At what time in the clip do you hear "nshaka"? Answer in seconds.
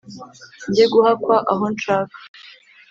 1.75-2.15